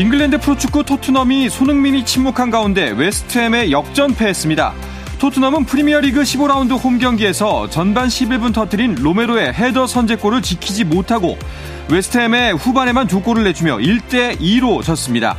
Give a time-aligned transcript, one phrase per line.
[0.00, 4.72] 잉글랜드 프로축구 토트넘이 손흥민이 침묵한 가운데 웨스트햄에 역전패했습니다.
[5.18, 11.36] 토트넘은 프리미어리그 15라운드 홈 경기에서 전반 11분 터뜨린 로메로의 헤더 선제골을 지키지 못하고
[11.90, 15.36] 웨스트햄에 후반에만 두 골을 내주며 1대 2로 졌습니다.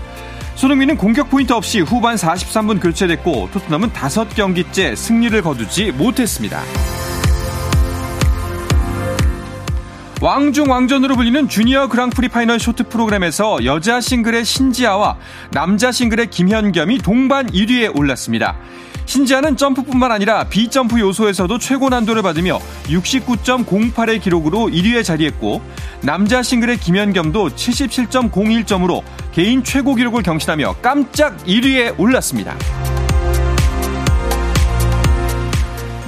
[0.53, 6.61] 손흥민은 공격 포인트 없이 후반 43분 교체됐고 토트넘은 5경기째 승리를 거두지 못했습니다.
[10.21, 15.17] 왕중 왕전으로 불리는 주니어 그랑프리 파이널 쇼트 프로그램에서 여자 싱글의 신지아와
[15.49, 18.55] 남자 싱글의 김현겸이 동반 1위에 올랐습니다.
[19.07, 25.59] 신지아는 점프뿐만 아니라 비점프 요소에서도 최고 난도를 받으며 69.08의 기록으로 1위에 자리했고
[26.01, 29.01] 남자 싱글의 김현겸도 77.01점으로
[29.31, 32.55] 개인 최고 기록을 경신하며 깜짝 1위에 올랐습니다.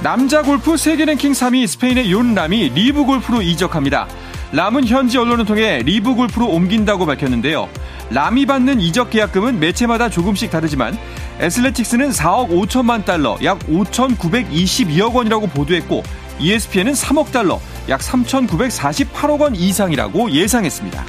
[0.04, 4.06] 남자 골프 세계 랭킹 3위 스페인의 욘 람이 리브 골프로 이적합니다.
[4.52, 7.70] 람은 현지 언론을 통해 리브 골프로 옮긴다고 밝혔는데요.
[8.10, 10.98] 람이 받는 이적 계약금은 매체마다 조금씩 다르지만
[11.40, 16.02] 애슬레틱스는 4억 5천만 달러, 약 5,922억 원이라고 보도했고
[16.38, 21.02] ESPN은 3억 달러, 약 3,948억 원 이상이라고 예상했습니다.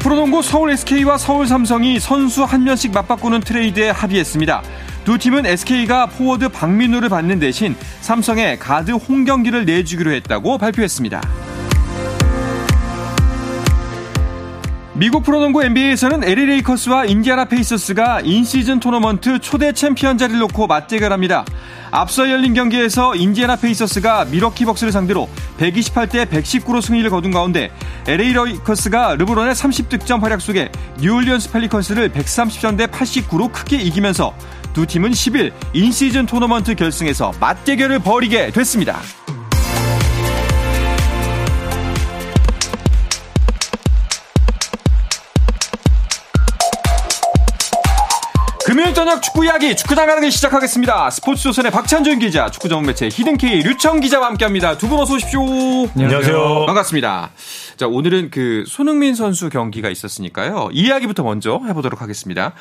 [0.00, 4.62] 프로농구 서울 SK와 서울 삼성이 선수 한 명씩 맞바꾸는 트레이드에 합의했습니다.
[5.04, 11.20] 두 팀은 SK가 포워드 박민우를 받는 대신 삼성에 가드 홍경기를 내주기로 했다고 발표했습니다.
[14.94, 21.44] 미국 프로농구 NBA에서는 LA 레이커스와 인디아나 페이서스가 인시즌 토너먼트 초대 챔피언 자리를 놓고 맞대결합니다.
[21.90, 25.28] 앞서 열린 경기에서 인디아나 페이서스가 밀워키 벅스를 상대로
[25.58, 27.72] 128대 119로 승리를 거둔 가운데
[28.06, 34.34] LA 레이커스가 르브론의 30득점 활약 속에 뉴올리언스 펠리컨스를 130대 89로 크게 이기면서
[34.72, 39.00] 두 팀은 10일 인시즌 토너먼트 결승에서 맞대결을 벌이게 됐습니다.
[48.64, 51.10] 금요일 저녁 축구 이야기 축구장 가는 길 시작하겠습니다.
[51.10, 54.78] 스포츠 조선의 박찬준 기자, 축구 전문 매체 히든케이 류청 기자와 함께합니다.
[54.78, 55.40] 두 분 어서 오십시오.
[55.96, 56.66] 안녕하세요.
[56.66, 57.30] 반갑습니다.
[57.76, 60.68] 자 오늘은 그 손흥민 선수 경기가 있었으니까요.
[60.72, 62.52] 이 이야기부터 먼저 해보도록 하겠습니다.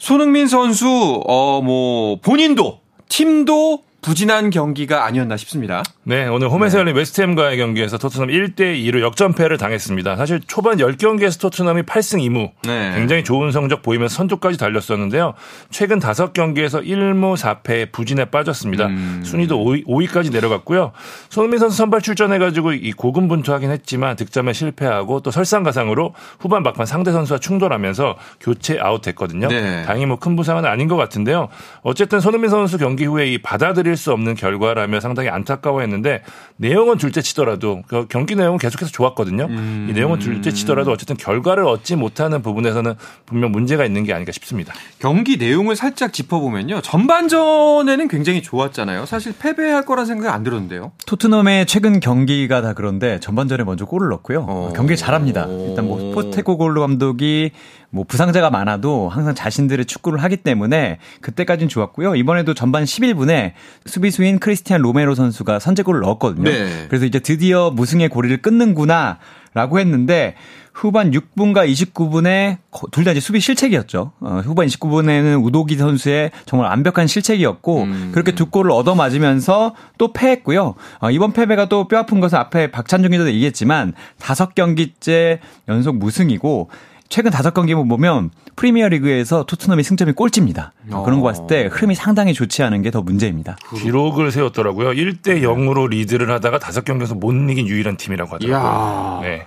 [0.00, 5.82] 손흥민 선수 어 뭐 본인도 팀도 부진한 경기가 아니었나 싶습니다.
[6.04, 10.16] 네, 오늘 홈에서 열린 웨스트햄과의 경기에서 토트넘 1대 2로 역전패를 당했습니다.
[10.16, 12.92] 사실 초반 10경기에서 토트넘이 8승 2무 네.
[12.94, 15.34] 굉장히 좋은 성적 보이면서 선두까지 달렸었는데요.
[15.70, 18.86] 최근 5경기에서 1무 4패 부진에 빠졌습니다.
[18.86, 19.20] 음.
[19.24, 20.92] 순위도 5위, 5위 까지 내려갔고요.
[21.28, 27.10] 손흥민 선수 선발 출전해 가지고 이 고군분투하긴 했지만 득점에 실패하고 또 설상가상으로 후반 막판 상대
[27.12, 29.48] 선수와 충돌하면서 교체 아웃했거든요.
[29.48, 29.82] 네.
[29.84, 31.48] 다행히 뭐 큰 부상은 아닌 것 같은데요.
[31.82, 36.22] 어쨌든 손흥민 선수 경기 후에 이 받아들 일수 없는 결과라며 상당히 안타까워했는데
[36.56, 39.46] 내용은 둘째 치더라도 그 경기 내용은 계속해서 좋았거든요.
[39.50, 39.86] 음.
[39.90, 42.94] 이 내용은 둘째 치더라도 어쨌든 결과를 얻지 못하는 부분에서는
[43.26, 44.72] 분명 문제가 있는 게 아닌가 싶습니다.
[44.98, 46.80] 경기 내용을 살짝 짚어보면요.
[46.80, 49.06] 전반전에는 굉장히 좋았잖아요.
[49.06, 50.92] 사실 패배할 거란 생각이 안 들었는데요.
[51.06, 54.46] 토트넘의 최근 경기가 다 그런데 전반전에 먼저 골을 넣고요.
[54.48, 54.72] 어.
[54.74, 55.46] 경기 잘합니다.
[55.46, 57.50] 일단 뭐 포테코 골로 감독이
[57.90, 62.14] 뭐 부상자가 많아도 항상 자신들의 축구를 하기 때문에 그때까지는 좋았고요.
[62.14, 63.52] 이번에도 전반 11분에
[63.86, 66.50] 수비수인 크리스티안 로메로 선수가 선제골을 넣었거든요.
[66.50, 66.86] 네.
[66.88, 69.18] 그래서 이제 드디어 무승의 고리를 끊는구나.
[69.52, 70.36] 라고 했는데
[70.72, 72.58] 후반 6분과 29분에
[72.92, 74.12] 둘 다 이제 수비 실책이었죠.
[74.20, 78.10] 어, 후반 29분에는 우도기 선수의 정말 완벽한 실책이었고 음.
[78.12, 80.76] 그렇게 두 골을 얻어 맞으면서 또 패했고요.
[81.00, 86.70] 어, 이번 패배가 또 뼈아픈 것은 앞에 박찬중 기자도 얘기했지만 다섯 경기째 연속 무승이고
[87.10, 90.72] 최근 다섯 경기만 보면 프리미어 리그에서 토트넘의 승점이 꼴찌입니다.
[90.92, 91.02] 어.
[91.02, 93.56] 그런 거 봤을 때 흐름이 상당히 좋지 않은 게 더 문제입니다.
[93.76, 94.90] 기록을 세웠더라고요.
[94.90, 99.20] 1대 0으로 리드를 하다가 다섯 경기에서 못 이긴 유일한 팀이라고 하더라고요.
[99.22, 99.28] 이야.
[99.28, 99.46] 네.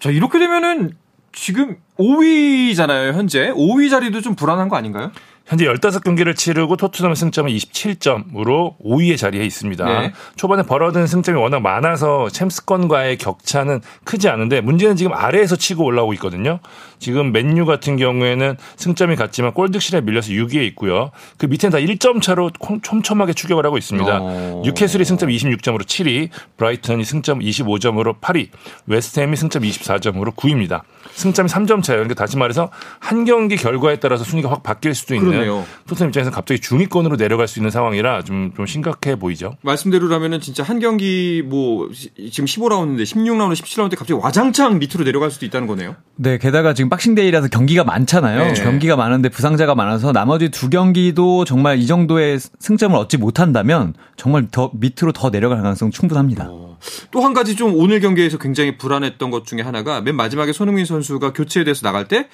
[0.00, 0.92] 자, 이렇게 되면은
[1.32, 3.50] 지금 5위잖아요, 현재.
[3.52, 5.12] 5위 자리도 좀 불안한 거 아닌가요?
[5.46, 9.84] 현재 15경기를 치르고 토트넘의 승점은 27점으로 5위의 자리에 있습니다.
[9.84, 10.12] 네.
[10.36, 16.60] 초반에 벌어든 승점이 워낙 많아서 챔스권과의 격차는 크지 않은데 문제는 지금 아래에서 치고 올라오고 있거든요.
[16.98, 21.10] 지금 맨유 같은 경우에는 승점이 같지만 골득실에 밀려서 6위에 있고요.
[21.36, 22.50] 그 밑에는 다 1점 차로
[22.82, 24.18] 촘촘하게 추격을 하고 있습니다.
[24.20, 24.62] 어...
[24.64, 28.48] 뉴캐슬이 승점 26점으로 7위, 브라이턴이 승점 25점으로 8위,
[28.86, 30.82] 웨스트햄이 승점 24점으로 9위입니다.
[31.10, 32.00] 승점이 3점 차예요.
[32.00, 35.64] 그러니까 다시 말해서 한 경기 결과에 따라서 순위가 확 바뀔 수도 있는 그러네요.
[35.86, 39.56] 토트넘 입장에서 갑자기 중위권으로 내려갈 수 있는 상황이라 좀, 좀 심각해 보이죠.
[39.62, 45.66] 말씀대로라면은 진짜 한 경기 뭐 지금 15라운드인데 16라운드, 17라운드 갑자기 와장창 밑으로 내려갈 수도 있다는
[45.66, 45.96] 거네요.
[46.16, 48.52] 네, 게다가 지금 박싱데이라서 경기가 많잖아요.
[48.52, 48.62] 네.
[48.62, 54.70] 경기가 많은데 부상자가 많아서 나머지 두 경기도 정말 이 정도의 승점을 얻지 못한다면 정말 더
[54.74, 56.46] 밑으로 더 내려갈 가능성 충분합니다.
[56.48, 56.78] 어.
[57.10, 61.64] 또한 가지 좀 오늘 경기에서 굉장히 불안했던 것 중에 하나가 맨 마지막에 손흥민 선수가 교체에
[61.64, 62.28] 대해서 나갈 때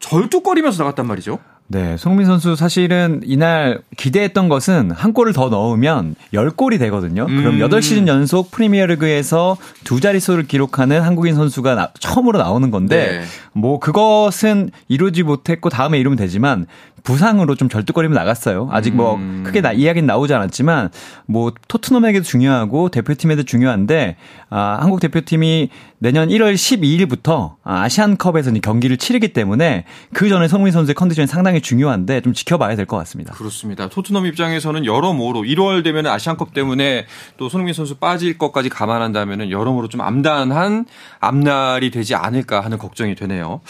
[0.00, 1.38] 절뚝거리면서 나갔단 말이죠.
[1.66, 7.26] 네, 손흥민 선수 사실은 이날 기대했던 것은 한 골을 더 넣으면 10골이 되거든요.
[7.26, 7.36] 음.
[7.36, 13.24] 그럼 8시즌 연속 프리미어리그에서 두 자릿수를 기록하는 한국인 선수가 나, 처음으로 나오는 건데 네.
[13.54, 16.66] 뭐 그것은 이루지 못했고 다음에 이루면 되지만
[17.04, 18.68] 부상으로 좀 절뚝거리면 나갔어요.
[18.72, 19.42] 아직 뭐 음.
[19.44, 20.88] 크게 나, 이야기는 나오지 않았지만
[21.26, 24.16] 뭐 토트넘에게도 중요하고 대표팀에도 중요한데
[24.48, 25.68] 아, 한국 대표팀이
[25.98, 29.84] 내년 1월 12일부터 아시안컵에서 경기를 치르기 때문에
[30.14, 33.32] 그 전에 성민 선수의 컨디션이 상당히 중요한데 좀 지켜봐야 될 것 같습니다.
[33.34, 33.88] 그렇습니다.
[33.88, 37.06] 토트넘 입장에서는 여러모로 1월 되면 아시안컵 때문에
[37.36, 40.86] 또 손흥민 선수 빠질 것까지 감안한다면 여러모로 좀 암단한
[41.20, 43.60] 앞날이 되지 않을까 하는 걱정이 되네요.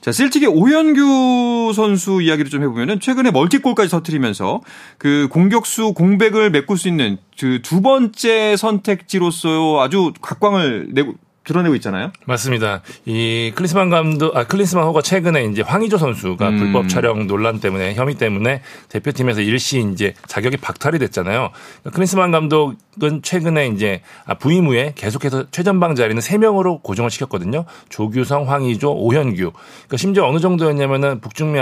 [0.00, 4.60] 자, 셀틱의 오현규 선수 이야기를 좀 해보면은 최근에 멀티골까지 터트리면서
[4.98, 11.14] 그 공격수 공백을 메꿀 수 있는 그 두 번째 선택지로서 아주 각광을 내고
[11.50, 12.12] 드러내고 있잖아요.
[12.26, 12.82] 맞습니다.
[13.06, 16.58] 이 클리스만 감독, 아, 클리스만 호가 최근에 이제 황의조 선수가 음.
[16.58, 21.50] 불법 촬영 논란 때문에 혐의 때문에 대표팀에서 일시 이제 자격이 박탈이 됐잖아요.
[21.92, 27.64] 클린스만 감독은 최근에 이제 아, 부임 후에 계속해서 최전방 자리는 3명으로 고정을 시켰거든요.
[27.88, 29.52] 조규성, 황의조, 오현규.
[29.52, 31.58] 그러니까 심지어 어느 정도였냐면은 북중미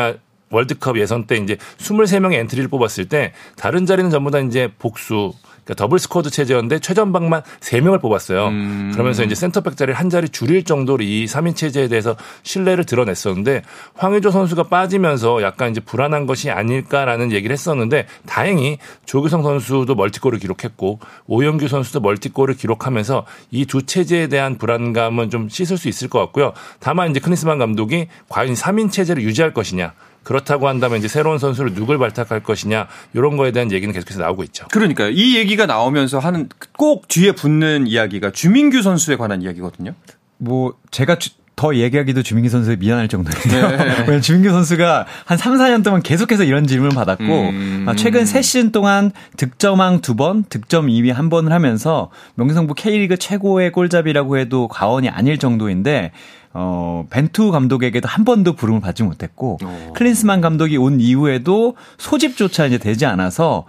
[0.51, 5.33] 월드컵 예선 때 이제 23명의 엔트리를 뽑았을 때 다른 자리는 전부 다 이제 복수
[5.65, 8.49] 그러니까 더블 스쿼드 체제였는데 최전방만 3명을 뽑았어요.
[8.49, 8.91] 음.
[8.95, 13.63] 그러면서 이제 센터백 자리를 한 자리 줄일 정도로 이 3인 체제에 대해서 신뢰를 드러냈었는데
[13.95, 21.01] 황의조 선수가 빠지면서 약간 이제 불안한 것이 아닐까라는 얘기를 했었는데 다행히 조규성 선수도 멀티골을 기록했고
[21.27, 26.55] 오영규 선수도 멀티골을 기록하면서 이 두 체제에 대한 불안감은 좀 씻을 수 있을 것 같고요.
[26.81, 29.93] 다만 이제 크니스만 감독이 과연 3인 체제를 유지할 것이냐
[30.29, 34.67] 그렇다고 한다면 이제 새로운 선수를 누굴 발탁할 것이냐 이런 거에 대한 얘기는 계속해서 나오고 있죠.
[34.71, 35.09] 그러니까요.
[35.09, 39.95] 이 얘기가 나오면서 하는 꼭 뒤에 붙는 이야기가 주민규 선수에 관한 이야기거든요.
[40.37, 43.69] 뭐 제가 주, 더 얘기하기도 주민규 선수에 미안할 정도예요.
[43.69, 43.85] 네.
[44.07, 47.85] 왜냐면 주민규 선수가 한 3, 4년 동안 계속해서 이런 질문을 받았고 음.
[47.89, 54.69] 아, 최근 3시즌 동안 득점왕 2번, 득점 2위 1번을 하면서 명성부 K리그 최고의 골잡이라고 해도
[54.69, 56.13] 과언이 아닐 정도인데
[56.55, 59.67] 어, 벤투 감독에게도 한 번도 부름을 받지 못했고, 오.
[59.67, 59.93] 어.
[59.95, 63.67] 클린스만 감독이 온 이후에도 소집조차 이제 되지 않아서,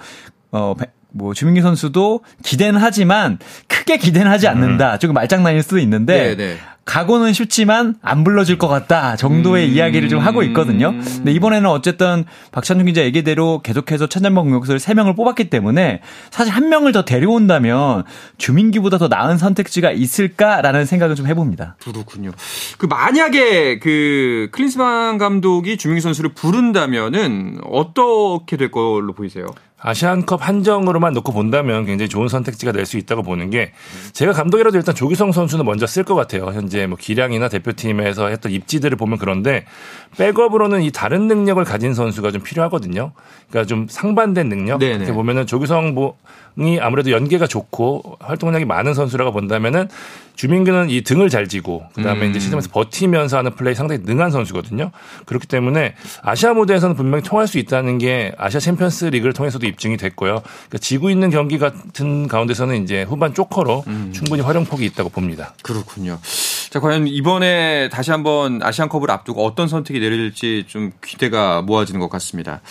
[0.51, 0.73] 어,
[1.11, 4.93] 뭐 주민기 선수도 기대는 하지만 크게 기대는 하지 않는다.
[4.93, 4.99] 음.
[4.99, 6.35] 조금 말장난일 수도 있는데 네네.
[6.35, 6.57] 네.
[6.89, 9.73] 각오는 쉽지만 안 불러줄 것 같다 정도의 음.
[9.73, 10.91] 이야기를 좀 하고 있거든요.
[10.91, 16.01] 근데 이번에는 어쨌든 박찬중 기자 얘기대로 계속해서 천전방 공격수를 3명을 뽑았기 때문에
[16.31, 18.05] 사실 한 명을 더 데려온다면
[18.39, 21.75] 주민기보다 더 나은 선택지가 있을까라는 생각을 좀 해봅니다.
[21.79, 22.31] 그렇군요.
[22.79, 29.45] 그 만약에 그 클린스만 감독이 주민기 선수를 부른다면은 어떻게 될 걸로 보이세요?
[29.81, 33.71] 아시안컵 한정으로만 놓고 본다면 굉장히 좋은 선택지가 될 수 있다고 보는 게
[34.13, 36.45] 제가 감독이라도 일단 조규성 선수는 먼저 쓸 것 같아요.
[36.47, 39.65] 현재 뭐 기량이나 대표팀에서 했던 입지들을 보면 그런데
[40.17, 43.11] 백업으로는 이 다른 능력을 가진 선수가 좀 필요하거든요.
[43.49, 44.79] 그러니까 좀 상반된 능력.
[44.79, 44.95] 네네.
[44.95, 45.93] 이렇게 보면은 조규성
[46.57, 49.87] 이 아무래도 연계가 좋고 활동량이 많은 선수라고 본다면은
[50.35, 52.29] 주민규는 이 등을 잘 지고 그다음에 음.
[52.31, 54.91] 이제 시즌에서 버티면서 하는 플레이 상당히 능한 선수거든요.
[55.25, 60.41] 그렇기 때문에 아시아 무대에서는 분명히 통할 수 있다는 게 아시아 챔피언스 리그를 통해서도 입증이 됐고요.
[60.41, 64.11] 그러니까 지고 있는 경기 같은 가운데서는 이제 후반 조커로 음.
[64.13, 65.53] 충분히 활용폭이 있다고 봅니다.
[65.63, 66.19] 그렇군요.
[66.69, 72.61] 자, 과연 이번에 다시 한번 아시안컵을 앞두고 어떤 선택이 내려질지 좀 기대가 모아지는 것 같습니다.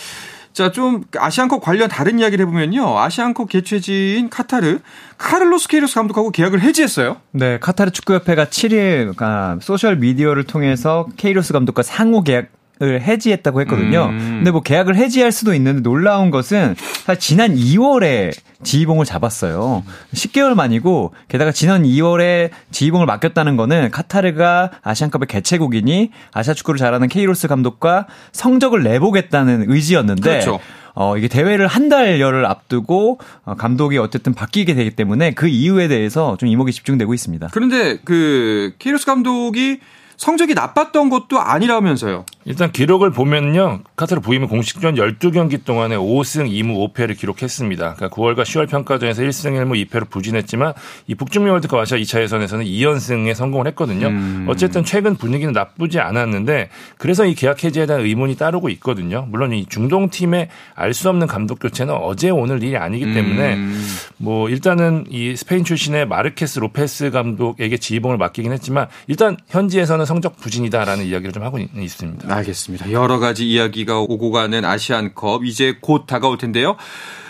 [0.53, 2.99] 자, 좀 아시안컵 관련 다른 이야기를 해보면요.
[2.99, 4.79] 아시안컵 개최지인 카타르
[5.17, 7.17] 카를로스 케이로스 감독하고 계약을 해지했어요.
[7.31, 12.47] 네, 카타르 축구협회가 7일 그러니까 소셜 미디어를 통해서 케이로스 감독과 상호 계약
[12.81, 14.05] 을 해지했다고 했거든요.
[14.05, 14.35] 음.
[14.37, 18.31] 근데 뭐 계약을 해지할 수도 있는데 놀라운 것은 사실 지난 2월에
[18.63, 19.83] 지휘봉을 잡았어요.
[20.13, 27.49] 10개월 만이고 게다가 지난 2월에 지휘봉을 맡겼다는 거는 카타르가 아시안컵의 개최국이니 아시아 축구를 잘하는 케이로스
[27.49, 30.61] 감독과 성적을 내보겠다는 의지였는데 그렇죠.
[30.95, 36.37] 어, 이게 대회를 한 달여를 앞두고 어, 감독이 어쨌든 바뀌게 되기 때문에 그 이유에 대해서
[36.37, 37.49] 좀 이목이 집중되고 있습니다.
[37.51, 39.79] 그런데 그 케이로스 감독이
[40.19, 42.25] 성적이 나빴던 것도 아니라면서요.
[42.49, 43.81] 일단 기록을 보면요.
[43.95, 47.93] 카타르 부임은 공식전 12경기 동안에 5승 2무 5패를 기록했습니다.
[47.93, 50.73] 그러니까 9월과 10월 평가전에서 1승 1무 2패로 부진했지만
[51.05, 54.07] 이 북중미 월드컵 아시아 2차 예선에서는 2연승에 성공을 했거든요.
[54.07, 54.47] 음.
[54.49, 59.27] 어쨌든 최근 분위기는 나쁘지 않았는데 그래서 이 계약 해지에 대한 의문이 따르고 있거든요.
[59.29, 63.85] 물론 이 중동 팀의 알 수 없는 감독 교체는 어제 오늘 일이 아니기 때문에 음.
[64.17, 71.05] 뭐 일단은 이 스페인 출신의 마르케스 로페스 감독에게 지휘봉을 맡기긴 했지만 일단 현지에서는 성적 부진이다라는
[71.05, 72.38] 이야기를 좀 하고 있습니다.
[72.39, 72.91] 알겠습니다.
[72.91, 76.75] 여러 가지 이야기가 오고 가는 아시안컵 이제 곧 다가올 텐데요.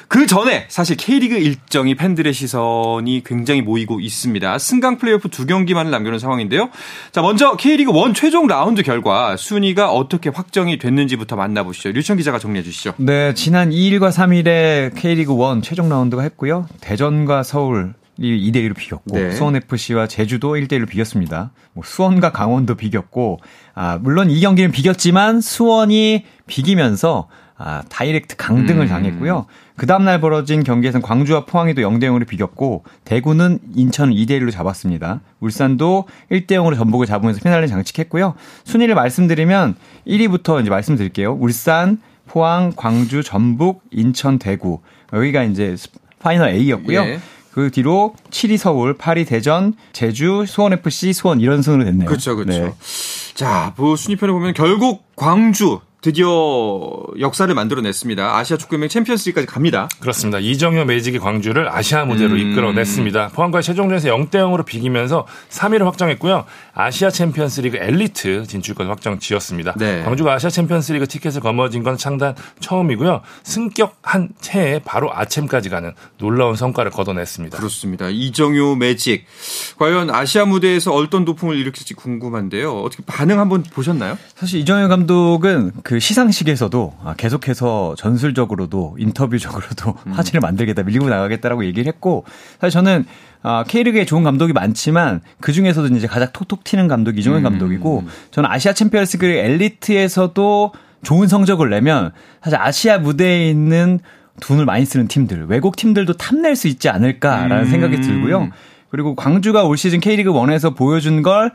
[0.10, 4.58] 그 전에 사실 K리그 일정이 팬들의 시선이 굉장히 모이고 있습니다.
[4.58, 6.72] 승강 플레이오프 두 경기만을 남겨놓은 상황인데요.
[7.12, 11.92] 자, 먼저 K리그 one 최종 라운드 결과 순위가 어떻게 확정이 됐는지부터 만나보시죠.
[11.92, 12.96] 류청 기자가 정리해 주시죠.
[12.98, 16.68] 네, 지난 2일과 3일에 K리그 one 최종 라운드가 했고요.
[16.82, 19.32] 대전과 서울 2대 2로 비겼고 네.
[19.32, 21.52] 수원 FC와 제주도 1대 1로 비겼습니다.
[21.74, 23.40] 뭐 수원과 강원도 비겼고
[23.74, 28.88] 아 물론 이 경기는 비겼지만 수원이 비기면서 아 다이렉트 강등을 음.
[28.88, 29.46] 당했고요.
[29.76, 35.22] 그 다음 날 벌어진 경기에서는 광주와 포항이 0대 0으로 비겼고 대구는 인천을 2대 1로 잡았습니다.
[35.40, 38.36] 울산도 1대 0으로 전북을 잡으면서 피날레 장식했고요.
[38.66, 39.76] 순위를 말씀드리면
[40.08, 41.38] 1위부터 이제 말씀드릴게요.
[41.40, 44.82] 울산, 포항, 광주, 전북, 인천, 대구.
[45.14, 45.76] 여기가 이제
[46.20, 47.00] 파이널 A였고요.
[47.02, 47.20] 예.
[47.52, 52.08] 그 뒤로 7위 서울, 8위 대전, 제주, 수원FC, 수원 이런 순으로 됐네요.
[52.08, 52.60] 그렇죠, 그렇죠.
[52.60, 52.74] 네.
[53.34, 56.28] 자, 뭐 순위편을 보면 결국 광주 드디어
[57.20, 58.38] 역사를 만들어냈습니다.
[58.38, 59.90] 아시아 축구연맹 챔피언스리까지 갑니다.
[60.00, 60.40] 그렇습니다.
[60.40, 62.38] 이정효 매직이 광주를 아시아 무대로 음.
[62.40, 63.30] 이끌어냈습니다.
[63.30, 66.46] 포항과의 최종전에서 0대 0으로 비기면서 3위를 확정했고요.
[66.80, 69.74] 아시아 챔피언스리그 엘리트 진출까지 확정 지었습니다.
[69.78, 70.02] 네.
[70.04, 73.20] 광주가 아시아 챔피언스리그 티켓을 거머쥔 건 창단 처음이고요.
[73.44, 77.58] 승격 한 채에 바로 아챔까지 가는 놀라운 성과를 거둬냈습니다.
[77.58, 78.08] 그렇습니다.
[78.10, 79.26] 이정효 매직
[79.78, 82.80] 과연 아시아 무대에서 어떤 도풍을 일으킬지 궁금한데요.
[82.80, 84.18] 어떻게 반응 한번 보셨나요?
[84.36, 90.14] 사실 이정효 감독은 그 시상식에서도 아, 계속해서 전술적으로도 인터뷰적으로도 음.
[90.14, 92.24] 화제를 만들겠다 밀고 나가겠다라고 얘기를 했고
[92.62, 93.06] 사실 저는
[93.42, 97.44] 아, K리그에 좋은 감독이 많지만 그 중에서도 이제 가장 톡톡 튀는 감독이 이종현 음.
[97.44, 102.12] 감독이고 저는 아시아 챔피언스리그 엘리트에서도 좋은 성적을 내면
[102.44, 104.00] 사실 아시아 무대에 있는
[104.42, 107.66] 돈을 많이 쓰는 팀들 외국 팀들도 탐낼 수 있지 않을까라는 음.
[107.66, 108.50] 생각이 들고요.
[108.90, 111.52] 그리고 광주가 올 시즌 K리그 1에서 보여준 걸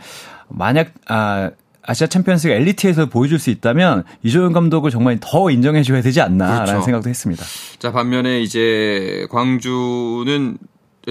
[0.48, 1.50] 만약 아
[1.82, 6.82] 아시아 챔피언스 엘리트에서 보여줄 수 있다면 이정효 감독을 정말 더 인정해줘야 되지 않나라는 그렇죠.
[6.82, 7.44] 생각도 했습니다.
[7.78, 10.56] 자 반면에 이제 광주는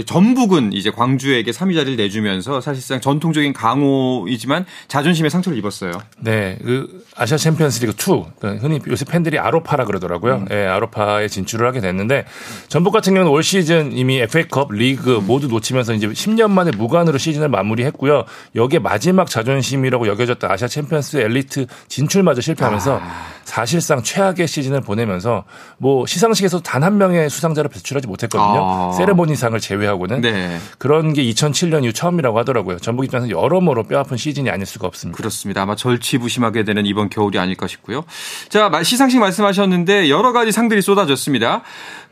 [0.06, 5.92] 전북은 이제 광주에게 3위 자리를 내주면서 사실상 전통적인 강호이지만 자존심에 상처를 입었어요.
[6.20, 10.36] 네, 그 아시아 챔피언스리그 2, 그 흔히 요새 팬들이 아로파라 그러더라고요.
[10.36, 10.46] 음.
[10.46, 12.26] 네, 아로파에 진출을 하게 됐는데
[12.68, 17.50] 전북 같은 경우는 올 시즌 이미 FA컵, 리그 모두 놓치면서 이제 10년 만에 무관으로 시즌을
[17.50, 18.26] 마무리했고요.
[18.56, 23.34] 여기에 마지막 자존심이라고 여겨졌던 아시아 챔피언스 엘리트 진출마저 실패하면서 아.
[23.44, 25.44] 사실상 최악의 시즌을 보내면서
[25.78, 28.60] 뭐 시상식에서 단 한 명의 수상자를 배출하지 못했거든요.
[28.62, 28.92] 아.
[28.98, 30.60] 세레모니상을 제외 하고는 네.
[30.78, 32.80] 그런 게 2007년 이후 처음이라고 하더라고요.
[32.80, 35.18] 전북 입장에서 여러모로 뼈아픈 시즌이 아닐 수가 없습니다.
[35.18, 35.62] 그렇습니다.
[35.62, 38.04] 아마 절치부심하게 되는 이번 겨울이 아닐까 싶고요.
[38.50, 41.63] 자 시상식 말씀하셨는데 여러 가지 상들이 쏟아졌습니다.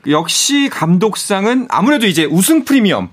[0.08, 3.10] 역시 감독상은 아무래도 이제 우승 프리미엄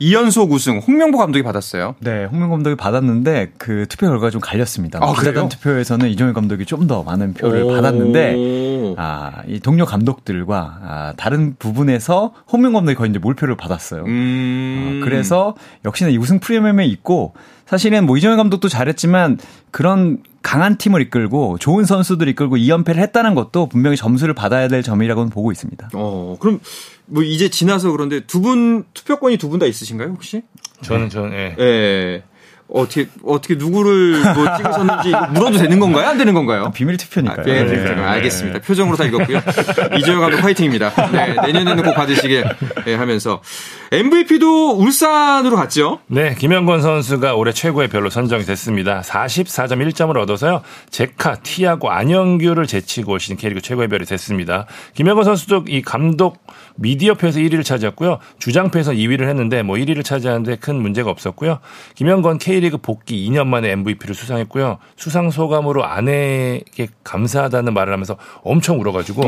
[0.00, 1.94] 2연속 우승 홍명보 감독이 받았어요.
[2.00, 4.98] 네, 홍명보 감독이 받았는데 그 투표 결과가 좀 갈렸습니다.
[5.02, 7.68] 아, 기자단 투표에서는 이종일 감독이 좀 더 많은 표를 오.
[7.72, 14.04] 받았는데 아, 이 동료 감독들과 아, 다른 부분에서 홍명보 감독이 거의 이제 몰표를 받았어요.
[14.04, 15.00] 음.
[15.02, 17.32] 아, 그래서 역시나 이 우승 프리미엄에 있고
[17.64, 19.38] 사실은 뭐 이정현 감독도 잘했지만
[19.72, 25.30] 그런 강한 팀을 이끌고 좋은 선수들 이끌고 2연패를 했다는 것도 분명히 점수를 받아야 될 점이라고는
[25.30, 25.90] 보고 있습니다.
[25.94, 26.60] 어, 그럼
[27.06, 30.42] 뭐 이제 지나서 그런데 두 분 투표권이 두 분 다 있으신가요, 혹시?
[30.82, 31.56] 저는 저는 예.
[31.58, 32.22] 예.
[32.68, 36.08] 어떻게 어떻게 누구를 뭐 찍으셨는지 물어도 되는 건가요?
[36.08, 36.72] 안 되는 건가요?
[36.74, 37.40] 비밀 투표니까요.
[37.40, 37.94] 아, 네, 비밀 투표.
[37.94, 38.02] 네.
[38.02, 38.58] 알겠습니다.
[38.58, 39.40] 표정으로 다 읽었고요.
[39.96, 40.90] 이재용 감독 화이팅입니다.
[41.12, 42.44] 네, 내년에는 꼭 받으시길
[42.84, 43.40] 네, 하면서
[43.92, 46.00] MVP도 울산으로 갔죠.
[46.08, 49.00] 네, 김영권 선수가 올해 최고의 별로 선정이 됐습니다.
[49.02, 50.62] 44.1점을 얻어서요.
[50.90, 54.66] 제카, 티아고, 안영규를 제치고 시즌 K리그 최고의 별이 됐습니다.
[54.94, 56.44] 김영권 선수도 이 감독
[56.76, 58.18] 미디어표에서 1위를 차지했고요.
[58.38, 61.58] 주장표에서 2위를 했는데 뭐 1위를 차지하는데 큰 문제가 없었고요.
[61.94, 64.78] 김영건 K리그 복귀 2년 만에 MVP를 수상했고요.
[64.96, 69.22] 수상 소감으로 아내에게 감사하다는 말을 하면서 엄청 울어가지고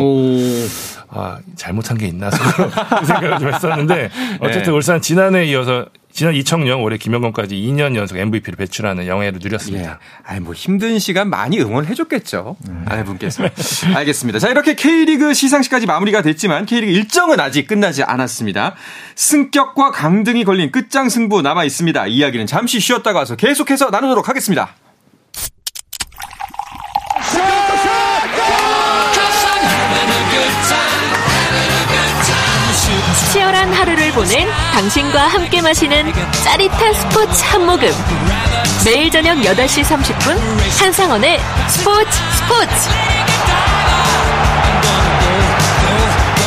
[1.08, 2.36] 아 잘못한 게 있나 그
[3.06, 4.70] 생각을 좀 했었는데 어쨌든 네.
[4.70, 9.90] 울산 지난해에 이어서 지난 2000년 올해 김영건까지 2년 연속 MVP를 배출하는 영예를 누렸습니다.
[9.92, 9.96] 예.
[10.24, 12.56] 아니 뭐 힘든 시간 많이 응원해 줬겠죠.
[12.68, 12.84] 음.
[12.88, 13.44] 아내분께서.
[13.94, 14.38] 알겠습니다.
[14.38, 18.74] 자 이렇게 K리그 시상식까지 마무리가 됐지만 K리그 일정은 아직 끝나지 않았습니다.
[19.14, 22.06] 승격과 강등이 걸린 끝장 승부 남아 있습니다.
[22.06, 24.74] 이야기는 잠시 쉬었다가 와서 계속해서 나누도록 하겠습니다.
[33.32, 36.12] 치열한 하루를 보낸 당신과 함께 마시는
[36.44, 37.88] 짜릿한 스포츠 한 모금.
[38.86, 40.36] 매일 저녁 8시 30분
[40.80, 42.88] 한상원의 스포츠 스포츠.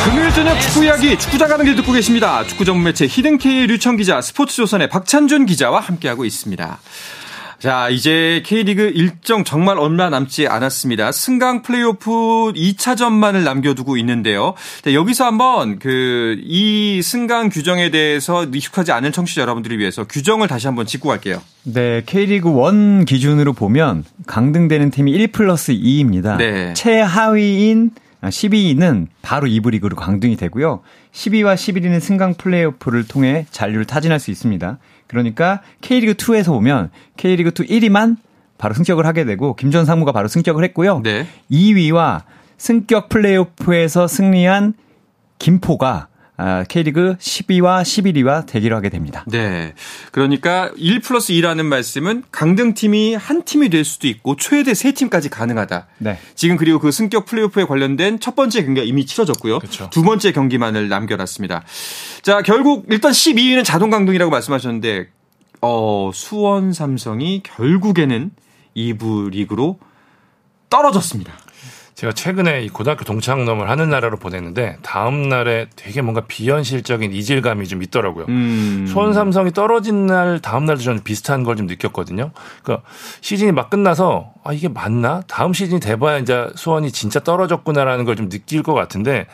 [0.04, 2.44] 금요일 저녁 축구 이야기 축구장 가는 길 듣고 계십니다.
[2.44, 6.78] 축구 전문 매체 히든케이 류청 기자, 스포츠조선의 박찬준 기자와 함께하고 있습니다.
[7.62, 11.12] 자, 이제 K리그 일정 정말 얼마 남지 않았습니다.
[11.12, 12.10] 승강 플레이오프
[12.56, 14.54] 2차전만을 남겨두고 있는데요.
[14.82, 20.66] 자, 여기서 한번 그 이 승강 규정에 대해서 익숙하지 않은 청취자 여러분들을 위해서 규정을 다시
[20.66, 21.40] 한번 짚고 갈게요.
[21.64, 26.36] 네, K리그 1 기준으로 보면 강등되는 팀이 1 플러스 2입니다.
[26.36, 26.74] 네.
[26.74, 27.90] 최하위인
[28.22, 30.82] 12위는 바로 2부 리그로 강등이 되고요.
[31.12, 34.78] 10위와 11위는 승강 플레이오프를 통해 잔류를 타진할 수 있습니다.
[35.12, 38.16] 그러니까 K리그 2에서 보면 K리그 2 1위만
[38.56, 41.00] 바로 승격을 하게 되고 김전 상무가 바로 승격을 했고요.
[41.02, 41.26] 네.
[41.50, 42.22] 2위와
[42.56, 44.74] 승격 플레이오프에서 승리한
[45.38, 46.08] 김포가
[46.38, 49.24] 아, K리그 12와 11위와 대기를 하게 됩니다.
[49.28, 49.74] 네.
[50.12, 55.86] 그러니까 1 플러스 2라는 말씀은 강등팀이 한 팀이 될 수도 있고 최대 3팀까지 가능하다.
[55.98, 56.18] 네.
[56.34, 59.58] 지금 그리고 그 승격 플레이오프에 관련된 첫 번째 경기가 이미 치러졌고요.
[59.58, 59.90] 그렇죠.
[59.90, 61.64] 두 번째 경기만을 남겨놨습니다.
[62.22, 65.08] 자, 결국 일단 12위는 자동 강등이라고 말씀하셨는데
[65.60, 68.30] 어, 수원 삼성이 결국에는
[68.76, 69.78] 2부 리그로
[70.70, 71.32] 떨어졌습니다.
[72.02, 77.80] 제가 최근에 이 고등학교 동창넘을 하는 나라로 보냈는데 다음 날에 되게 뭔가 비현실적인 이질감이 좀
[77.84, 78.24] 있더라고요.
[78.28, 78.86] 음.
[78.88, 82.32] 수원 삼성이 떨어진 날 다음 날도 저는 비슷한 걸 좀 느꼈거든요.
[82.64, 82.84] 그러니까
[83.20, 85.22] 시즌이 막 끝나서 아 이게 맞나?
[85.28, 89.26] 다음 시즌이 돼봐야 이제 수원이 진짜 떨어졌구나라는 걸 좀 느낄 것 같은데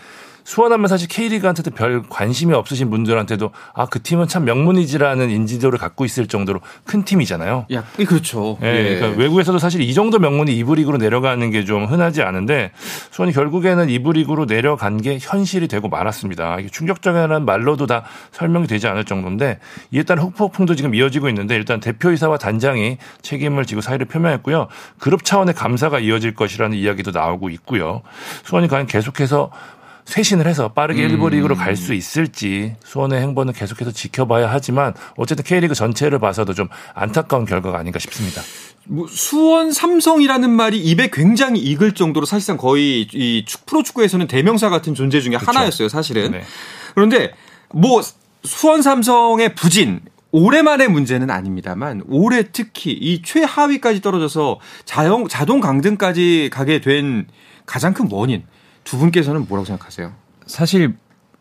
[0.49, 6.26] 수원하면 사실 K리그한테도 별 관심이 없으신 분들한테도 아, 그 팀은 참 명문이지라는 인지도를 갖고 있을
[6.26, 7.67] 정도로 큰 팀이잖아요.
[7.71, 8.57] 야, 그렇죠.
[8.62, 8.95] 예, 예.
[8.99, 12.71] 그러니까 외국에서도 사실 이 정도 명문이 이부 리그로 내려가는 게 좀 흔하지 않은데
[13.11, 16.61] 수원이 결국에는 이부 리그로 내려간 게 현실이 되고 말았습니다.
[16.61, 19.59] 이게 충격적이라는 말로도 다 설명이 되지 않을 정도인데
[19.90, 24.69] 이에 따른 흑폭풍도 지금 이어지고 있는데 일단 대표이사와 단장이 책임을 지고 사의를 표명했고요.
[24.99, 28.00] 그룹 차원의 감사가 이어질 것이라는 이야기도 나오고 있고요.
[28.45, 29.50] 수원이 과연 계속해서
[30.08, 31.18] 쇄신을 해서 빠르게 음.
[31.21, 36.68] 1부 리그로 갈 수 있을지 수원의 행보는 계속해서 지켜봐야 하지만 어쨌든 K리그 전체를 봐서도 좀
[36.94, 38.42] 안타까운 결과가 아닌가 싶습니다.
[38.84, 44.94] 뭐 수원 삼성이라는 말이 입에 굉장히 익을 정도로 사실상 거의 이 프로 축구에서는 대명사 같은
[44.94, 45.47] 존재 중에 그렇죠.
[45.47, 46.32] 하나였어요, 사실은.
[46.32, 46.42] 네.
[46.94, 47.32] 그런데
[47.73, 48.02] 뭐
[48.42, 50.00] 수원 삼성의 부진
[50.32, 57.26] 올해만의 문제는 아닙니다만 올해 특히 이 최하위까지 떨어져서 자동 자동 강등까지 가게 된
[57.66, 58.44] 가장 큰 원인
[58.88, 60.12] 두 분께서는 뭐라고 생각하세요?
[60.46, 60.94] 사실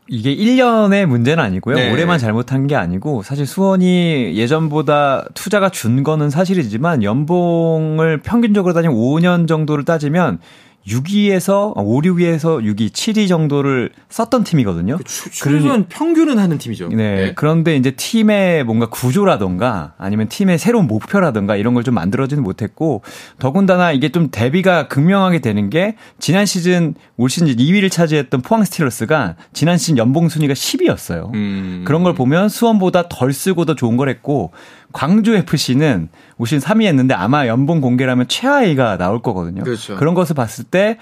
[0.10, 1.76] 이게 1년의 문제는 아니고요.
[1.76, 1.92] 네.
[1.92, 9.48] 올해만 잘못한 게 아니고 사실 수원이 예전보다 투자가 준 거는 사실이지만 연봉을 평균적으로 따지면 5년
[9.48, 10.40] 정도를 따지면
[10.88, 14.98] 6위에서 5, 6위에서 6위, 7위 정도를 썼던 팀이거든요.
[15.42, 16.90] 그러면 평균은 하는 팀이죠.
[16.90, 17.34] 네, 네.
[17.36, 23.02] 그런데 이제 팀의 뭔가 구조라던가 아니면 팀의 새로운 목표라던가 이런 걸 좀 만들어지는 못했고
[23.40, 29.36] 더군다나 이게 좀 대비가 극명하게 되는 게 지난 시즌 올 시즌 2위를 차지했던 포항 스틸러스가
[29.54, 31.34] 지난 시즌 연봉 순위가 10위였어요.
[31.34, 31.84] 음.
[31.88, 34.52] 그런 걸 보면 수원보다 덜 쓰고 더 좋은 걸 했고
[34.94, 39.64] 광주 FC는 오신 3위 했는데 아마 연봉 공개라면 최하위가 나올 거거든요.
[39.64, 39.96] 그렇죠.
[39.98, 40.98] 그런 것을 봤을 때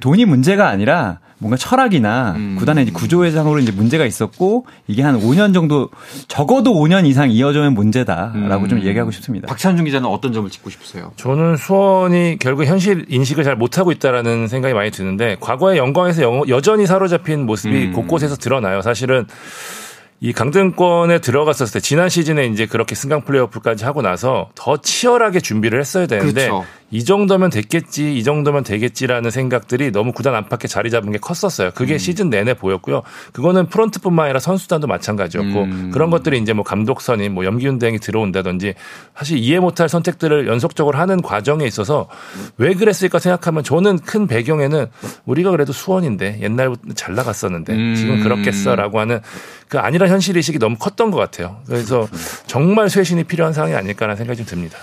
[0.00, 2.56] 돈이 문제가 아니라 뭔가 철학이나 음.
[2.58, 5.88] 구단의 구조회장으로 이제 문제가 있었고 이게 한 5년 정도
[6.26, 8.68] 적어도 5년 이상 이어지면 문제다라고 음.
[8.68, 9.46] 좀 얘기하고 싶습니다.
[9.46, 11.12] 박찬중 기자는 어떤 점을 짚고 싶으세요?
[11.16, 17.46] 저는 수원이 결국 현실 인식을 잘 못하고 있다라는 생각이 많이 드는데 과거의 영광에서 여전히 사로잡힌
[17.46, 17.92] 모습이 음.
[17.92, 18.82] 곳곳에서 드러나요.
[18.82, 19.26] 사실은
[20.20, 25.80] 이 강등권에 들어갔었을 때 지난 시즌에 이제 그렇게 승강 플레이오프까지 하고 나서 더 치열하게 준비를
[25.80, 26.66] 했어야 되는데 그렇죠.
[26.90, 31.72] 이 정도면 됐겠지, 이 정도면 되겠지라는 생각들이 너무 구단 안팎에 자리 잡은 게 컸었어요.
[31.74, 31.98] 그게 음.
[31.98, 33.02] 시즌 내내 보였고요.
[33.32, 35.90] 그거는 프런트뿐만 아니라 선수단도 마찬가지였고 음.
[35.92, 38.74] 그런 것들이 이제 뭐 감독선이 뭐 염기훈 대행이 들어온다든지
[39.14, 42.08] 사실 이해 못할 선택들을 연속적으로 하는 과정에 있어서
[42.56, 44.86] 왜 그랬을까 생각하면 저는 큰 배경에는
[45.26, 47.94] 우리가 그래도 수원인데 옛날부터 잘 나갔었는데 음.
[47.96, 49.20] 지금 그렇겠어라고 하는
[49.68, 51.60] 그 아니라 현실 의식이 너무 컸던 것 같아요.
[51.66, 52.08] 그래서
[52.46, 54.78] 정말 쇄신이 필요한 상황이 아닐까라는 생각이 좀 듭니다.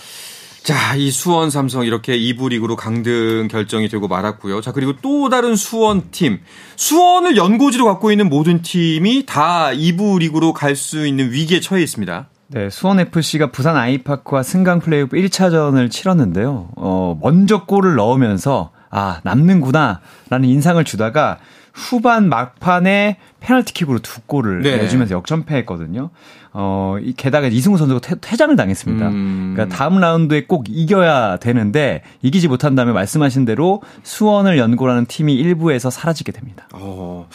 [0.65, 4.61] 자, 이 수원 삼성 이렇게 2부 리그로 강등 결정이 되고 말았고요.
[4.61, 6.39] 자, 그리고 또 다른 수원 팀.
[6.75, 12.29] 수원을 연고지로 갖고 있는 모든 팀이 다 2부 리그로 갈 수 있는 위기에 처해 있습니다.
[12.47, 16.69] 네, 수원 FC가 부산 아이파크와 승강 플레이오프 1차전을 치렀는데요.
[16.75, 19.99] 어, 먼저 골을 넣으면서 아, 남는구나
[20.31, 21.37] 라는 인상을 주다가
[21.75, 24.77] 후반 막판에 페널티킥으로 두 골을 네.
[24.77, 26.09] 내주면서 역전패했거든요.
[26.53, 29.09] 어, 이 게다가 이승우 선수가 퇴, 장을 당했습니다.
[29.09, 29.53] 음.
[29.53, 36.31] 그러니까 다음 라운드에 꼭 이겨야 되는데 이기지 못한다면 말씀하신 대로 수원을 연고라는 팀이 일부에서 사라지게
[36.31, 36.67] 됩니다.
[36.73, 37.27] 어.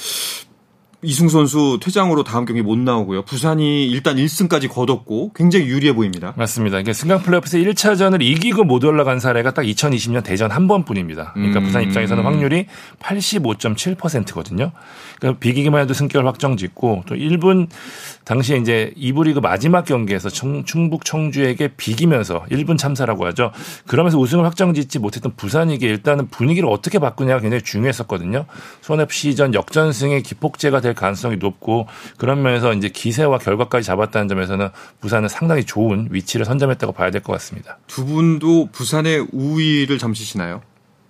[1.03, 3.23] 이승 선수 퇴장으로 다음 경기 못 나오고요.
[3.23, 6.35] 부산이 일단 1승까지 거뒀고 굉장히 유리해 보입니다.
[6.37, 6.79] 맞습니다.
[6.79, 11.33] 이게 승강 플레이오프에서 1차전을 이기고 못 올라간 사례가 딱 2020년 대전 한 번뿐입니다.
[11.33, 11.65] 그러니까 음.
[11.65, 12.67] 부산 입장에서는 확률이
[12.99, 14.73] 85.7%거든요.
[15.19, 17.69] 그러니까 비기기만 해도 승격을 확정 짓고 또 1분
[18.25, 23.53] 당시에 이제 2부 리그 마지막 경기에서 청, 충북 청주에게 비기면서 1분 참사라고 하죠.
[23.87, 28.45] 그러면서 우승을 확정 짓지 못했던 부산이게 일단은 분위기를 어떻게 바꾸냐가 굉장히 중요했었거든요.
[28.83, 31.87] 손FC전 역전승의 기폭제가 될 가능성이 높고
[32.19, 34.69] 그런 면에서 이제 기세와 결과까지 잡았다는 점에서는
[35.01, 37.79] 부산은 상당히 좋은 위치를 선점했다고 봐야 될 것 같습니다.
[37.87, 40.63] 두 분도 부산의 우위를 점치시나요?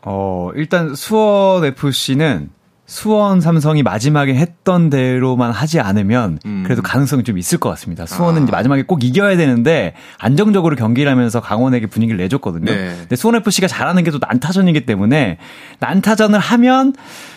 [0.02, 2.50] 어, 일단 수원 FC는
[2.90, 6.62] 수원 삼성이 마지막에 했던 대로만 하지 않으면 음.
[6.64, 8.05] 그래도 가능성이 좀 있을 것 같습니다.
[8.05, 8.42] 수원은 아.
[8.42, 12.64] 이제 마지막에 꼭 이겨야 되는데 안정적으로 경기를 하면서 강원에게 분위기를 내줬거든요.
[12.64, 12.96] 네.
[12.98, 15.38] 근데 수원 FC가 잘하는 게 또 난타전이기 때문에
[15.79, 16.94] 난타전을 하면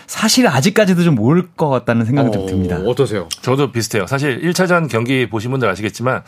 [0.08, 2.78] 사실 아직까지도 좀 모를 것 같다는 생각이 어, 좀 듭니다.
[2.78, 3.30] 어떠세요?
[3.42, 4.08] 저도 비슷해요.
[4.08, 6.24] 사실 1차전 경기 보신 분들 아시겠지만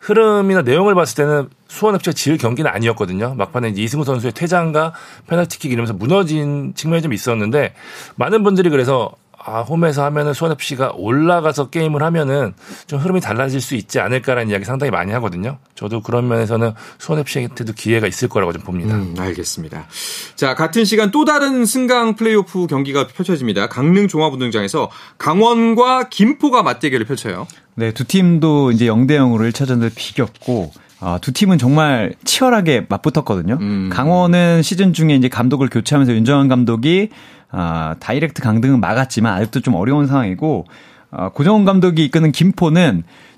[0.00, 3.34] 흐름이나 내용을 봤을 때는 수원FC가 질 경기는 아니었거든요.
[3.34, 4.94] 막판에 이승우 선수의 퇴장과
[5.26, 7.74] 페널티킥 이러면서 무너진 측면이 좀 있었는데
[8.16, 9.12] 많은 분들이 그래서
[9.48, 12.54] 아, 홈에서 하면은 수원FC가 올라가서 게임을 하면은
[12.86, 15.58] 좀 흐름이 달라질 수 있지 않을까라는 이야기 상당히 많이 하거든요.
[15.74, 18.94] 저도 그런 면에서는 수원FC한테도 기회가 있을 거라고 좀 봅니다.
[18.94, 19.86] 음, 알겠습니다.
[20.36, 23.68] 자, 같은 시간 또 다른 승강 플레이오프 경기가 펼쳐집니다.
[23.68, 27.46] 강릉 종합운동장에서 강원과 김포가 맞대결을 펼쳐요.
[27.74, 33.58] 네, 두 팀도 이제 0대 0으로 1차전을 비겼고 아, 두 팀은 정말 치열하게 맞붙었거든요.
[33.60, 33.90] 음.
[33.92, 37.10] 강원은 시즌 중에 이제 감독을 교체하면서 윤정환 감독이
[37.50, 40.66] 아, 다이렉트 강등은 막았지만 아직도 좀 어려운 상황이고
[41.10, 43.04] 아, 고정훈 감독이 이끄는 김포는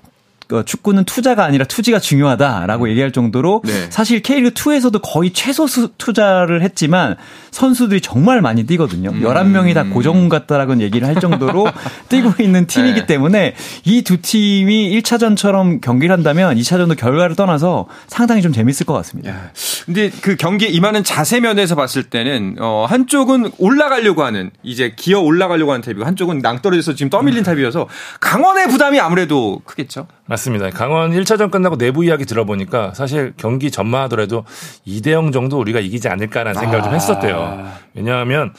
[0.63, 2.89] 축구는 투자가 아니라 투지가 중요하다라고 음.
[2.89, 3.87] 얘기할 정도로 네.
[3.89, 5.65] 사실 K리그 2에서도 거의 최소
[5.97, 7.15] 투자를 했지만
[7.51, 9.09] 선수들이 정말 많이 뛰거든요.
[9.09, 9.21] 음.
[9.21, 11.67] 11명이 다 고정 같다라고 얘기를 할 정도로
[12.09, 13.05] 뛰고 있는 팀이기 네.
[13.05, 19.29] 때문에 이 두 팀이 1차전처럼 경기를 한다면 2차전도 결과를 떠나서 상당히 좀 재밌을 것 같습니다.
[19.29, 19.51] 야.
[19.85, 25.71] 근데 그 경기에 임하는 자세 면에서 봤을 때는 어 한쪽은 올라가려고 하는 이제 기어 올라가려고
[25.71, 27.87] 하는 타입이고 한쪽은 낭떠러져서 지금 떠밀린 타입이어서
[28.19, 30.07] 강원의 부담이 아무래도 크겠죠.
[30.31, 30.69] 맞습니다.
[30.69, 34.45] 강원 1차전 끝나고 내부 이야기 들어보니까 사실 경기 전만 하더라도
[34.87, 36.83] 2대0 정도 우리가 이기지 않을까라는 생각을 아.
[36.85, 37.67] 좀 했었대요.
[37.95, 38.53] 왜냐하면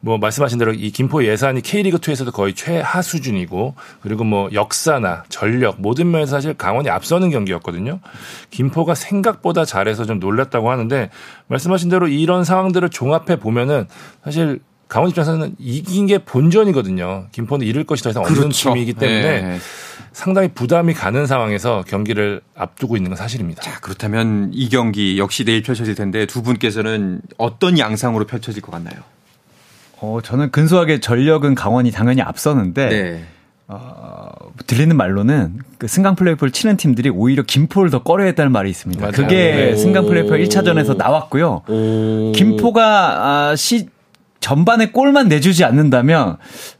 [0.00, 6.10] 뭐 말씀하신 대로 이 김포 예산이 K리그2에서도 거의 최하 수준이고 그리고 뭐 역사나 전력 모든
[6.10, 8.00] 면에서 사실 강원이 앞서는 경기였거든요.
[8.50, 11.08] 김포가 생각보다 잘해서 좀 놀랐다고 하는데
[11.46, 13.86] 말씀하신 대로 이런 상황들을 종합해 보면은
[14.24, 14.58] 사실
[14.92, 17.24] 강원 입장에서는 이긴 게 본전이거든요.
[17.32, 18.74] 김포는 잃을 것이 더 이상 없는 그렇죠.
[18.74, 19.58] 팀이기 때문에 네.
[20.12, 23.62] 상당히 부담이 가는 상황에서 경기를 앞두고 있는 건 사실입니다.
[23.62, 29.00] 자, 그렇다면 이 경기 역시 내일 펼쳐질 텐데 두 분께서는 어떤 양상으로 펼쳐질 것 같나요?
[30.02, 33.24] 어, 저는 근소하게 전력은 강원이 당연히 앞서는데 네.
[33.68, 34.28] 어,
[34.66, 39.00] 들리는 말로는 그 승강 플레이오프를 치는 팀들이 오히려 김포를 더 꺼려 했다는 말이 있습니다.
[39.00, 39.12] 맞아요.
[39.12, 39.76] 그게 네.
[39.76, 41.62] 승강 플레이오프 1차전에서 나왔고요.
[41.66, 42.32] 오.
[42.32, 43.88] 김포가 아, 시
[44.42, 46.36] 전반에 골만 내주지 않는다면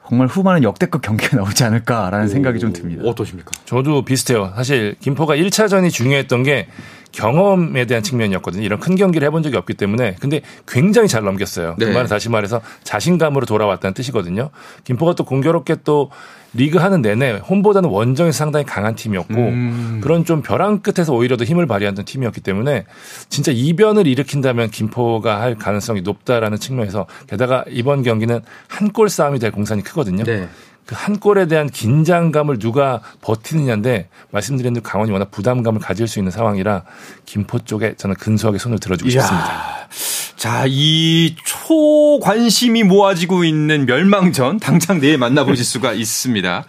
[0.06, 3.02] 정말 후반은 역대급 경기가 나오지 않을까라는 오, 생각이 좀 듭니다.
[3.06, 3.52] 어떠십니까?
[3.64, 4.52] 저도 비슷해요.
[4.54, 6.66] 사실 김포가 1차전이 중요했던 게
[7.12, 8.64] 경험에 대한 측면이었거든요.
[8.64, 10.16] 이런 큰 경기를 해본 적이 없기 때문에.
[10.20, 11.76] 근데 굉장히 잘 넘겼어요.
[11.78, 11.90] 그 네.
[11.90, 14.50] 그 말은 다시 말해서 자신감으로 돌아왔다는 뜻이거든요.
[14.84, 16.10] 김포가 또 공교롭게 또
[16.54, 20.00] 리그 하는 내내 홈보다는 원정에서 상당히 강한 팀이었고 음.
[20.02, 22.84] 그런 좀 벼랑 끝에서 오히려 더 힘을 발휘하던 팀이었기 때문에
[23.30, 29.50] 진짜 이변을 일으킨다면 김포가 할 가능성이 높다라는 측면에서 게다가 이번 경기는 한 골 싸움이 될
[29.52, 30.24] 공산이 크거든요.
[30.24, 30.48] 네.
[30.86, 36.30] 그 한 골에 대한 긴장감을 누가 버티느냐인데 말씀드린 대로 강원이 워낙 부담감을 가질 수 있는
[36.30, 36.82] 상황이라
[37.24, 39.20] 김포 쪽에 저는 근소하게 손을 들어주고 이야.
[39.20, 39.88] 싶습니다.
[40.36, 46.64] 자, 이 초관심이 모아지고 있는 멸망전 당장 내일 만나보실 수가 있습니다.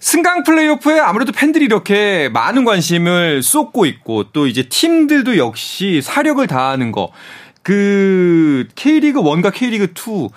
[0.00, 6.92] 승강 플레이오프에 아무래도 팬들이 이렇게 많은 관심을 쏟고 있고 또 이제 팀들도 역시 사력을 다하는
[6.92, 7.10] 거.
[7.62, 10.28] 그 K리그 1과 K리그 2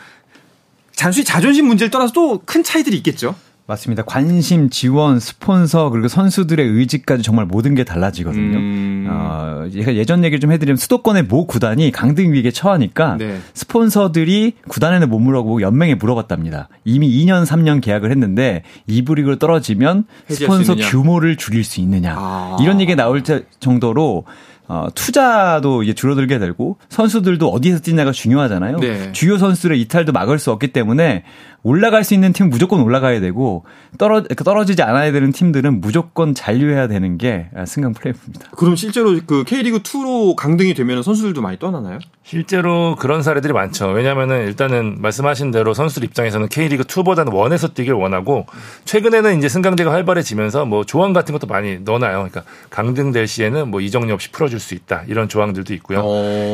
[0.98, 3.36] 단순히 자존심 문제를 떠나서 또 큰 차이들이 있겠죠.
[3.68, 4.04] 맞습니다.
[4.04, 8.58] 관심, 지원, 스폰서 그리고 선수들의 의지까지 정말 모든 게 달라지거든요.
[8.58, 9.08] 음.
[9.10, 13.40] 어, 예전 얘기를 좀 해드리면 수도권의 모 구단이 강등 위기에 처하니까 네.
[13.54, 16.70] 스폰서들이 구단에는 못 물어보고 연맹에 물어봤답니다.
[16.86, 22.58] 이미 2년, 3년 계약을 했는데 2부 리그로 떨어지면 스폰서 규모를 줄일 수 있느냐 아.
[22.62, 23.22] 이런 얘기 나올
[23.60, 24.24] 정도로
[24.68, 28.80] 어, 투자도 이게 줄어들게 되고 선수들도 어디에서 뛰냐가 중요하잖아요.
[28.80, 29.12] 네.
[29.14, 31.24] 주요 선수들의 이탈도 막을 수 없기 때문에
[31.68, 33.66] 올라갈 수 있는 팀은 무조건 올라가야 되고
[33.98, 38.52] 떨어 떨어지지 않아야 되는 팀들은 무조건 잔류해야 되는 게 승강 플레이오프입니다.
[38.52, 42.00] 그럼 실제로 그 K리그 2로 강등이 되면 선수들도 많이 떠나나요?
[42.24, 43.88] 실제로 그런 사례들이 많죠.
[43.88, 48.46] 왜냐하면은 일단은 말씀하신 대로 선수들 입장에서는 K리그 2보다는 원에서 뛰길 원하고
[48.86, 52.30] 최근에는 이제 승강대가 활발해지면서 뭐 조항 같은 것도 많이 넣어놔요.
[52.30, 56.02] 그러니까 강등될 시에는 뭐 이정료 없이 풀어줄 수 있다 이런 조항들도 있고요.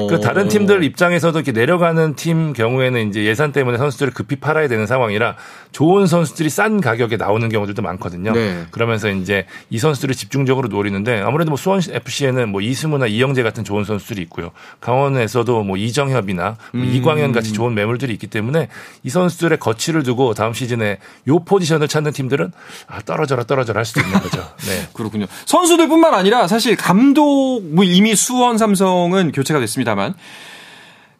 [0.09, 4.87] 그 다른 팀들 입장에서도 이렇게 내려가는 팀 경우에는 이제 예산 때문에 선수들을 급히 팔아야 되는
[4.87, 5.35] 상황 이라
[5.71, 8.31] 좋은 선수들이 싼 가격에 나오는 경우들도 많거든요.
[8.31, 8.65] 네.
[8.71, 13.83] 그러면서 이제 이 선수들을 집중적으로 노리는데 아무래도 뭐 수원 FC에는 뭐 이승우나 이영재 같은 좋은
[13.83, 14.51] 선수들이 있고요.
[14.79, 16.91] 강원에서도 뭐 이정협이나 뭐 음.
[16.93, 18.69] 이광현 같이 좋은 매물들이 있기 때문에
[19.01, 22.51] 이 선수들의 거치를 두고 다음 시즌에 요 포지션을 찾는 팀들은
[22.87, 24.37] 아, 떨어져라 떨어져라 할 수도 있는 거죠.
[24.67, 24.87] 네.
[24.93, 25.25] 그렇군요.
[25.45, 30.13] 선수들뿐만 아니라 사실 감독 뭐 이미 수원 삼성은 교체가 됐습니다만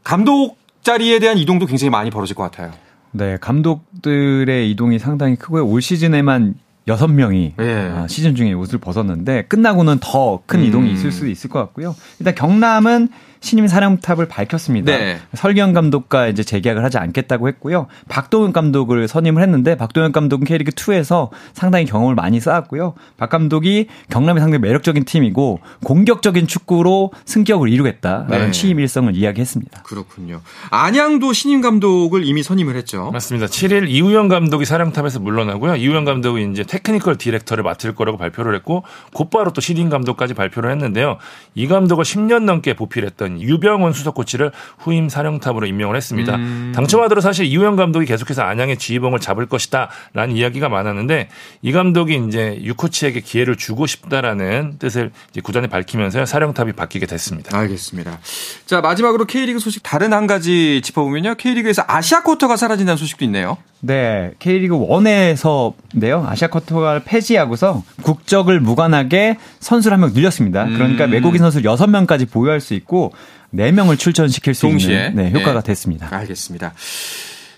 [0.04, 2.72] 감독 자리에 대한 이동도 굉장히 많이 벌어질 것 같아요.
[3.13, 5.65] 네, 감독들의 이동이 상당히 크고요.
[5.65, 6.56] 올 시즌에만
[6.88, 7.93] 여섯 명이 예.
[8.10, 10.93] 시즌 중에 옷을 벗었는데 끝나고는 더 큰 이동이 음.
[10.93, 11.95] 있을 수도 있을 것 같고요.
[12.19, 13.08] 일단 경남은
[13.43, 14.97] 신임 사령탑을 밝혔습니다.
[14.97, 15.19] 네.
[15.34, 17.88] 설기현 감독과 이제 재계약을 하지 않겠다고 했고요.
[18.08, 22.93] 박동혁 감독을 선임을 했는데 박동혁 감독은 K리그 2에서 상당히 경험을 많이 쌓았고요.
[23.17, 28.51] 박 감독이 경남이 상당히 매력적인 팀이고 공격적인 축구로 승격을 이루겠다라는 네.
[28.51, 29.84] 취임 일성을 이야기했습니다.
[29.84, 30.39] 그렇군요.
[30.69, 33.12] 안양도 신임 감독을 이미 선임을 했죠.
[33.12, 33.47] 맞습니다.
[33.47, 35.75] 7일 이우형 감독이 사령탑에서 물러나고요.
[35.76, 41.17] 이우형 감독이 이제 technical director를 맡을 거라고 발표를 했고 곧바로 또 신임 감독까지 발표를 했는데요.
[41.56, 46.36] 이 감독을 10년 넘게 보필했던 있던 유병원 수석 코치를 후임 사령탑으로 임명을 했습니다.
[46.36, 46.72] 음.
[46.76, 51.30] 당초마대로 사실 이우영 감독이 계속해서 안양의 지휘봉을 잡을 것이다라는 이야기가 많았는데
[51.62, 57.58] 이 감독이 이제 유 코치에게 기회를 주고 싶다라는 뜻을 이제 구단에 밝히면서 사령탑이 바뀌게 됐습니다.
[57.58, 58.19] 알겠습니다.
[58.65, 61.36] 자 마지막으로 K리그 소식 다른 한 가지 짚어보면요.
[61.36, 63.58] K리그에서 아시아 쿼터가 사라진다는 소식도 있네요.
[63.86, 66.26] 네, K리그 1에서인데요.
[66.26, 70.65] 아시아 쿼터가 폐지하고서 국적을 무관하게 선수를 한 명 늘렸습니다.
[70.65, 71.12] 그러니까 음.
[71.12, 73.13] 외국인 선수 6명까지 보유할 수 있고
[73.54, 75.08] 4명을 출전시킬 수 동시에.
[75.10, 75.68] 있는 네, 효과가 네.
[75.68, 76.08] 됐습니다.
[76.12, 76.74] 알겠습니다.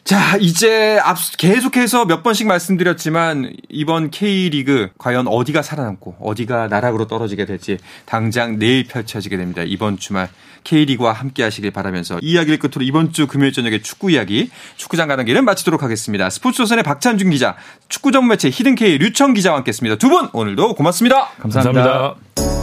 [0.06, 7.46] 자, 이제 앞, 계속해서 몇 번씩 말씀드렸지만, 이번 K리그, 과연 어디가 살아남고, 어디가 나락으로 떨어지게
[7.46, 9.64] 될지, 당장 내일 펼쳐지게 됩니다.
[9.66, 10.30] 이번 주말
[10.64, 15.44] K리그와 함께 하시길 바라면서, 이야기를 끝으로 이번 주 금요일 저녁에 축구 이야기, 축구장 가는 길은
[15.44, 16.30] 마치도록 하겠습니다.
[16.30, 17.56] 스포츠조선의 박찬준 기자,
[17.90, 19.96] 축구 전문 매체 히든K 류청 기자와 함께 했습니다.
[19.96, 21.30] 두 분, 오늘도 고맙습니다.
[21.40, 21.82] 감사합니다.
[21.82, 22.55] 감사합니다.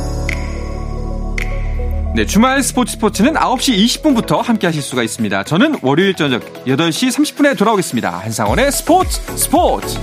[2.14, 5.44] 네, 주말 스포츠 스포츠는 9시 20분부터 함께 하실 수가 있습니다.
[5.44, 8.10] 저는 월요일 저녁 8시 30분에 돌아오겠습니다.
[8.10, 9.98] 한상원의 스포츠 스포츠!